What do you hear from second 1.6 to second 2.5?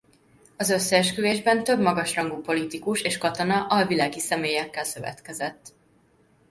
több magas rangú